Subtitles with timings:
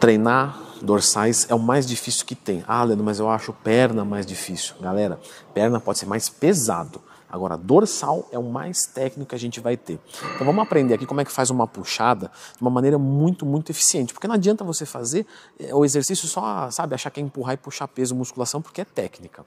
[0.00, 2.64] Treinar dorsais é o mais difícil que tem.
[2.66, 4.76] Ah, Leandro, mas eu acho perna mais difícil.
[4.80, 5.18] Galera,
[5.52, 7.00] perna pode ser mais pesado.
[7.30, 10.00] Agora, dorsal é o mais técnico que a gente vai ter.
[10.34, 13.70] Então vamos aprender aqui como é que faz uma puxada de uma maneira muito, muito
[13.70, 14.14] eficiente.
[14.14, 15.26] Porque não adianta você fazer
[15.58, 18.84] é, o exercício só, sabe, achar que é empurrar e puxar peso, musculação, porque é
[18.84, 19.44] técnica.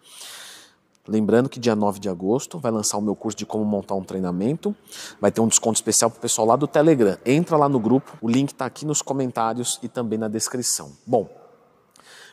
[1.07, 4.03] Lembrando que dia 9 de agosto vai lançar o meu curso de como montar um
[4.03, 4.75] treinamento.
[5.19, 7.17] Vai ter um desconto especial para o pessoal lá do Telegram.
[7.25, 10.91] Entra lá no grupo, o link está aqui nos comentários e também na descrição.
[11.05, 11.27] Bom,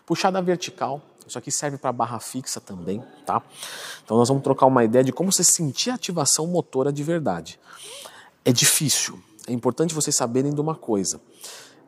[0.05, 3.43] puxada vertical, isso aqui serve para barra fixa também, tá?
[4.05, 7.59] Então nós vamos trocar uma ideia de como você sentir a ativação motora de verdade.
[8.45, 9.19] É difícil.
[9.47, 11.21] É importante vocês saberem de uma coisa.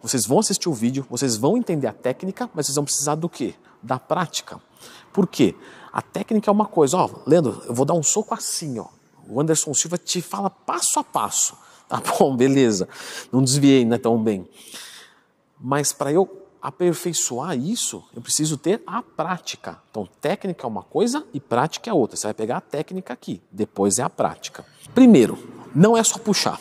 [0.02, 3.28] Vocês vão assistir o vídeo, vocês vão entender a técnica, mas vocês vão precisar do
[3.28, 3.54] quê?
[3.82, 4.60] Da prática.
[5.12, 5.54] Por quê?
[5.92, 8.86] A técnica é uma coisa, ó, Leandro, eu vou dar um soco assim, ó.
[9.28, 11.56] O Anderson Silva te fala passo a passo.
[11.90, 12.88] Tá bom, beleza.
[13.32, 14.48] Não desviei, né, tão bem.
[15.58, 19.82] Mas para eu aperfeiçoar isso, eu preciso ter a prática.
[19.90, 22.16] Então, técnica é uma coisa e prática é outra.
[22.16, 24.64] Você vai pegar a técnica aqui, depois é a prática.
[24.94, 25.36] Primeiro,
[25.74, 26.60] não é só puxar,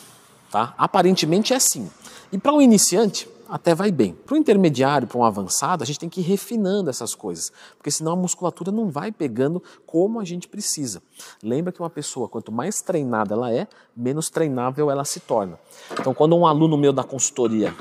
[0.50, 0.74] tá?
[0.76, 1.88] Aparentemente é sim.
[2.32, 4.14] E para um iniciante, até vai bem.
[4.14, 7.90] Para o intermediário, para um avançado, a gente tem que ir refinando essas coisas, porque
[7.90, 11.02] senão a musculatura não vai pegando como a gente precisa.
[11.42, 15.58] Lembra que uma pessoa, quanto mais treinada ela é, menos treinável ela se torna.
[15.92, 17.74] Então, quando um aluno meu da consultoria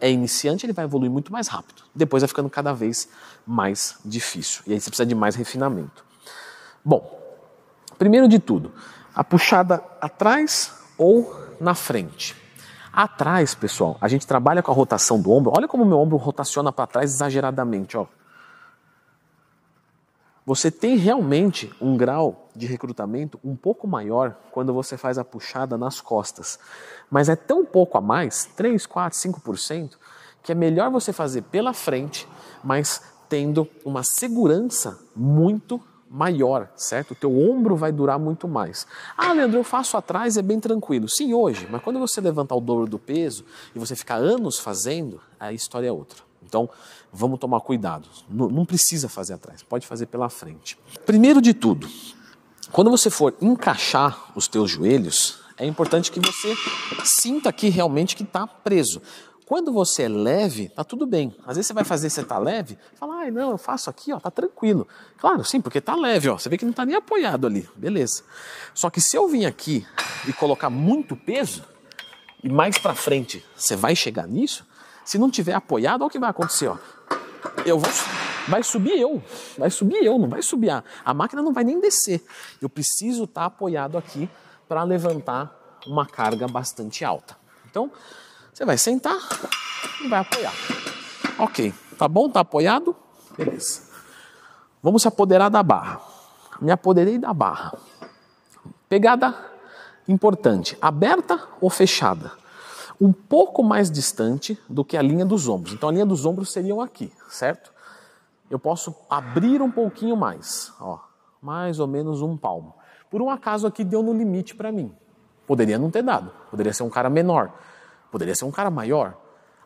[0.00, 1.82] é iniciante, ele vai evoluir muito mais rápido.
[1.94, 3.08] Depois vai ficando cada vez
[3.46, 4.62] mais difícil.
[4.66, 6.04] E aí você precisa de mais refinamento.
[6.84, 7.18] Bom,
[7.98, 8.72] primeiro de tudo,
[9.14, 12.45] a puxada atrás ou na frente.
[12.96, 15.52] Atrás, pessoal, a gente trabalha com a rotação do ombro.
[15.54, 18.06] Olha como meu ombro rotaciona para trás exageradamente, ó.
[20.46, 25.76] Você tem realmente um grau de recrutamento um pouco maior quando você faz a puxada
[25.76, 26.58] nas costas.
[27.10, 29.98] Mas é tão pouco a mais, 3, 4, 5%,
[30.42, 32.26] que é melhor você fazer pela frente,
[32.64, 35.78] mas tendo uma segurança muito
[36.10, 37.12] maior, certo?
[37.12, 38.86] O teu ombro vai durar muito mais.
[39.16, 41.08] Ah, Leandro, eu faço atrás, é bem tranquilo.
[41.08, 43.44] Sim, hoje, mas quando você levantar o dobro do peso
[43.74, 46.18] e você ficar anos fazendo, a história é outra.
[46.42, 46.70] Então,
[47.12, 48.08] vamos tomar cuidado.
[48.30, 50.78] Não, não precisa fazer atrás, pode fazer pela frente.
[51.04, 51.88] Primeiro de tudo,
[52.70, 56.54] quando você for encaixar os teus joelhos, é importante que você
[57.04, 59.00] sinta aqui realmente que está preso.
[59.46, 61.32] Quando você é leve, tá tudo bem.
[61.46, 64.18] Às vezes você vai fazer, você tá leve, fala, ai não, eu faço aqui, ó,
[64.18, 64.88] tá tranquilo.
[65.18, 66.36] Claro, sim, porque tá leve, ó.
[66.36, 68.24] Você vê que não tá nem apoiado ali, beleza.
[68.74, 69.86] Só que se eu vir aqui
[70.26, 71.62] e colocar muito peso,
[72.42, 74.66] e mais para frente você vai chegar nisso,
[75.04, 76.76] se não tiver apoiado, olha o que vai acontecer, ó.
[77.64, 77.90] Eu vou,
[78.48, 79.22] vai subir eu,
[79.56, 82.20] vai subir eu, não vai subir a, a máquina não vai nem descer.
[82.60, 84.28] Eu preciso estar tá apoiado aqui
[84.68, 87.36] para levantar uma carga bastante alta.
[87.70, 87.92] Então,
[88.56, 89.18] você vai sentar
[90.02, 90.54] e vai apoiar.
[91.38, 92.30] Ok, tá bom?
[92.30, 92.96] Tá apoiado?
[93.36, 93.82] Beleza.
[94.82, 96.00] Vamos se apoderar da barra.
[96.58, 97.76] Me apoderei da barra.
[98.88, 99.34] Pegada
[100.08, 102.32] importante: aberta ou fechada?
[102.98, 105.74] Um pouco mais distante do que a linha dos ombros.
[105.74, 107.70] Então a linha dos ombros seriam aqui, certo?
[108.48, 111.00] Eu posso abrir um pouquinho mais, ó,
[111.42, 112.74] mais ou menos um palmo.
[113.10, 114.96] Por um acaso aqui deu no limite para mim.
[115.46, 117.52] Poderia não ter dado, poderia ser um cara menor.
[118.10, 119.16] Poderia ser um cara maior.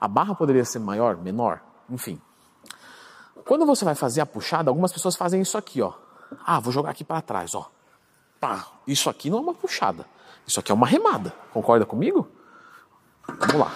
[0.01, 2.21] A barra poderia ser maior, menor, enfim.
[3.45, 5.93] Quando você vai fazer a puxada, algumas pessoas fazem isso aqui, ó.
[6.45, 7.71] Ah, vou jogar aqui para trás, ó.
[8.39, 10.07] Pá, isso aqui não é uma puxada.
[10.47, 11.35] Isso aqui é uma remada.
[11.53, 12.29] Concorda comigo?
[13.27, 13.73] Vamos lá.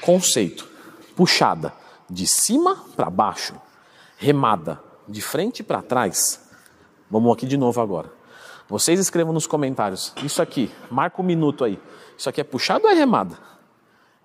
[0.00, 0.66] Conceito:
[1.14, 1.72] puxada
[2.08, 3.54] de cima para baixo,
[4.16, 6.48] remada de frente para trás.
[7.10, 8.17] Vamos aqui de novo agora.
[8.68, 10.12] Vocês escrevam nos comentários.
[10.22, 11.80] Isso aqui, marca um minuto aí.
[12.16, 13.38] Isso aqui é puxado ou é remada?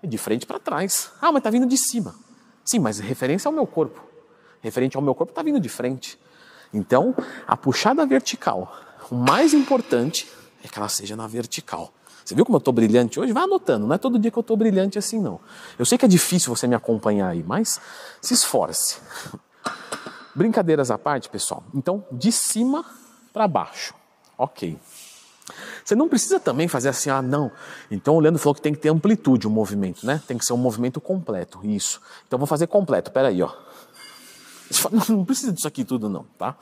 [0.02, 1.10] É de frente para trás.
[1.20, 2.14] Ah, mas está vindo de cima.
[2.62, 4.04] Sim, mas referência ao meu corpo.
[4.60, 6.18] Referente ao meu corpo está vindo de frente.
[6.74, 7.14] Então,
[7.46, 8.70] a puxada vertical,
[9.10, 10.30] o mais importante
[10.62, 11.92] é que ela seja na vertical.
[12.22, 13.32] Você viu como eu estou brilhante hoje?
[13.32, 15.40] Vai anotando, não é todo dia que eu estou brilhante assim, não.
[15.78, 17.80] Eu sei que é difícil você me acompanhar aí, mas
[18.20, 18.98] se esforce.
[20.34, 21.62] Brincadeiras à parte, pessoal.
[21.74, 22.84] Então, de cima
[23.32, 23.94] para baixo.
[24.36, 24.78] Ok.
[25.84, 27.52] Você não precisa também fazer assim, ah, não.
[27.90, 30.22] Então o Leandro falou que tem que ter amplitude o movimento, né?
[30.26, 32.00] Tem que ser um movimento completo, isso.
[32.26, 33.52] Então vou fazer completo, peraí, ó.
[35.08, 36.56] Não precisa disso aqui tudo não, tá?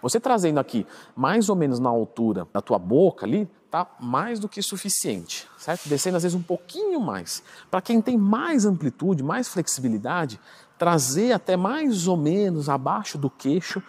[0.00, 0.86] Você trazendo aqui
[1.16, 5.88] mais ou menos na altura da tua boca ali, tá mais do que suficiente, certo?
[5.88, 7.42] Descendo às vezes um pouquinho mais.
[7.68, 10.40] Para quem tem mais amplitude, mais flexibilidade,
[10.78, 13.82] trazer até mais ou menos abaixo do queixo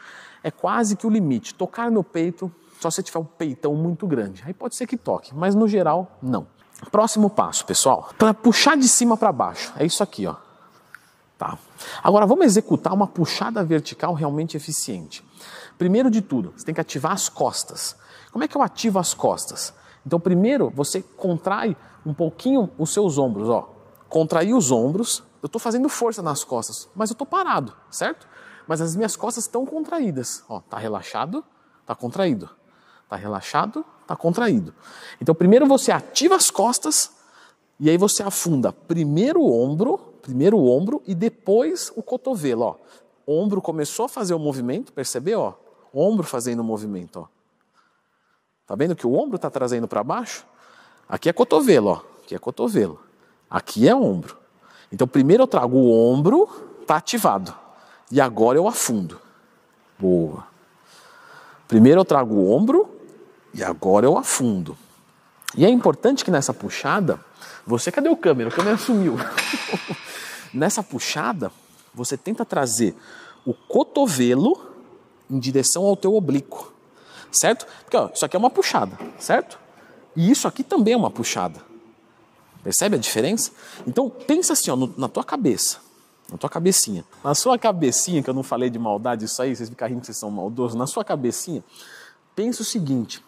[0.44, 1.54] é quase que o limite.
[1.54, 4.44] Tocar no peito só se tiver um peitão muito grande.
[4.46, 6.48] Aí pode ser que toque, mas no geral, não.
[6.92, 8.10] Próximo passo, pessoal.
[8.18, 10.36] Para puxar de cima para baixo, é isso aqui, ó.
[11.38, 11.58] Tá.
[12.04, 15.24] Agora vamos executar uma puxada vertical realmente eficiente.
[15.78, 17.96] Primeiro de tudo, você tem que ativar as costas.
[18.32, 19.74] Como é que eu ativo as costas?
[20.06, 23.74] Então, primeiro você contrai um pouquinho os seus ombros, ó.
[24.08, 25.24] Contrair os ombros.
[25.42, 28.28] Eu estou fazendo força nas costas, mas eu estou parado, certo?
[28.68, 30.44] Mas as minhas costas estão contraídas.
[30.50, 31.44] Ó, tá relaxado,
[31.86, 32.50] tá contraído.
[33.10, 34.74] Tá relaxado, tá contraído.
[35.20, 37.12] Então, primeiro você ativa as costas
[37.80, 42.76] e aí você afunda primeiro o ombro, primeiro o ombro e depois o cotovelo, ó.
[43.26, 45.54] O ombro começou a fazer o movimento, percebeu, ó?
[45.94, 47.28] Ombro fazendo o movimento, ó.
[48.68, 50.46] Tá vendo que o ombro está trazendo para baixo?
[51.08, 52.02] Aqui é cotovelo, ó.
[52.24, 53.00] Aqui é cotovelo.
[53.50, 54.38] Aqui é ombro.
[54.92, 56.48] Então primeiro eu trago o ombro,
[56.86, 57.54] tá ativado.
[58.12, 59.20] E agora eu afundo.
[59.98, 60.46] Boa.
[61.68, 62.89] Primeiro eu trago o ombro
[63.54, 64.78] e agora eu afundo.
[65.56, 67.20] E é importante que nessa puxada,
[67.66, 68.50] você cadê o câmera?
[68.50, 69.18] O câmera sumiu.
[70.54, 71.52] nessa puxada,
[71.94, 72.96] você tenta trazer
[73.46, 74.70] o cotovelo
[75.30, 76.72] em direção ao teu oblíquo,
[77.32, 77.66] certo?
[77.84, 79.60] Porque ó, isso aqui é uma puxada, certo?
[80.16, 81.62] E isso aqui também é uma puxada.
[82.64, 83.52] Percebe a diferença?
[83.88, 85.80] Então pensa assim, ó, no, na tua cabeça,
[86.32, 89.70] na tua cabecinha, na sua cabecinha que eu não falei de maldade isso aí, vocês
[89.70, 90.76] ficam rindo que vocês são maldosos.
[90.76, 91.64] Na sua cabecinha,
[92.36, 93.24] pensa o seguinte: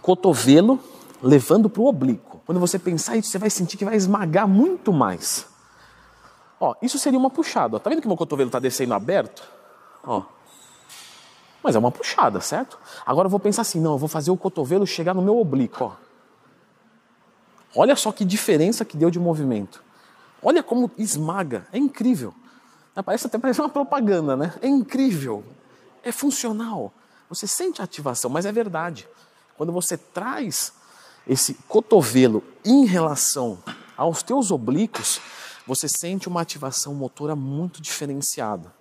[0.00, 0.78] cotovelo
[1.22, 2.40] levando para o oblíquo.
[2.46, 5.46] Quando você pensar isso, você vai sentir que vai esmagar muito mais.
[6.58, 7.76] Ó, isso seria uma puxada.
[7.76, 7.78] Ó.
[7.78, 9.42] Tá vendo que meu cotovelo está descendo aberto?
[10.04, 10.22] Ó.
[11.62, 12.78] Mas é uma puxada, certo?
[13.06, 15.84] Agora eu vou pensar assim, não, eu vou fazer o cotovelo chegar no meu oblíquo,
[15.84, 15.92] ó.
[17.74, 19.82] Olha só que diferença que deu de movimento.
[20.42, 22.34] Olha como esmaga, é incrível.
[23.04, 24.52] Parece até parece uma propaganda, né?
[24.60, 25.42] É incrível,
[26.02, 26.92] é funcional.
[27.28, 29.08] Você sente a ativação, mas é verdade.
[29.62, 30.72] Quando você traz
[31.24, 33.60] esse cotovelo em relação
[33.96, 35.20] aos teus oblíquos,
[35.64, 38.74] você sente uma ativação motora muito diferenciada.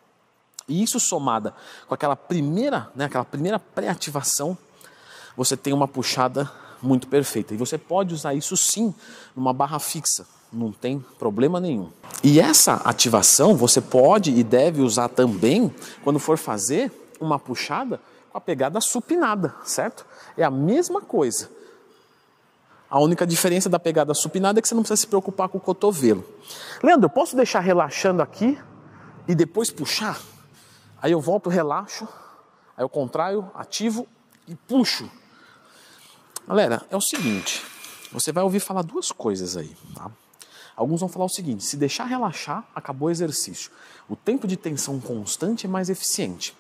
[0.68, 1.54] E isso somada
[1.88, 4.58] com aquela primeira, né, aquela primeira pré-ativação,
[5.38, 6.52] você tem uma puxada
[6.82, 7.54] muito perfeita.
[7.54, 8.92] E você pode usar isso sim
[9.36, 11.92] numa barra fixa, não tem problema nenhum.
[12.24, 15.72] E essa ativação você pode e deve usar também
[16.04, 18.02] quando for fazer uma puxada
[18.32, 20.06] com a pegada supinada, certo?
[20.38, 21.50] É a mesma coisa.
[22.90, 25.62] A única diferença da pegada supinada é que você não precisa se preocupar com o
[25.62, 26.26] cotovelo.
[26.82, 28.58] Leandro, eu posso deixar relaxando aqui
[29.28, 30.20] e depois puxar?
[31.02, 32.08] Aí eu volto, relaxo,
[32.76, 34.08] aí eu contraio, ativo
[34.48, 35.10] e puxo.
[36.48, 37.66] Galera, é o seguinte,
[38.12, 40.12] você vai ouvir falar duas coisas aí, tá?
[40.76, 43.72] Alguns vão falar o seguinte: se deixar relaxar, acabou o exercício.
[44.10, 46.56] O tempo de tensão constante é mais eficiente.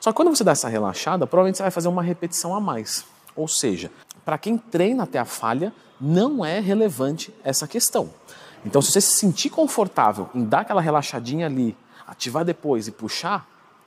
[0.00, 3.04] Só que quando você dá essa relaxada, provavelmente você vai fazer uma repetição a mais.
[3.36, 3.90] Ou seja,
[4.24, 8.10] para quem treina até a falha, não é relevante essa questão.
[8.64, 11.76] Então, se você se sentir confortável em dar aquela relaxadinha ali,
[12.06, 13.46] ativar depois e puxar,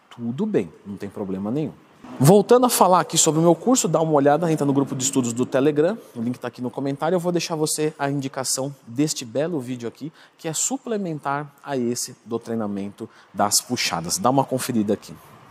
[0.09, 1.73] tudo bem, não tem problema nenhum.
[2.19, 5.03] Voltando a falar aqui sobre o meu curso, dá uma olhada, entra no grupo de
[5.03, 7.15] estudos do Telegram, o link está aqui no comentário.
[7.15, 12.15] Eu vou deixar você a indicação deste belo vídeo aqui, que é suplementar a esse
[12.23, 14.19] do treinamento das puxadas.
[14.19, 15.13] Dá uma conferida aqui.